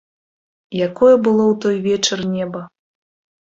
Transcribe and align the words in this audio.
Якое 0.87 1.09
было 1.25 1.43
ў 1.51 1.55
той 1.67 1.77
вечар 1.89 2.19
неба! 2.33 2.65